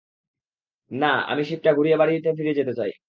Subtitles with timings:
[0.91, 2.91] না, আমি শিপটা ঘুরিয়ে বাড়িতে ফিরে যেতে চাই!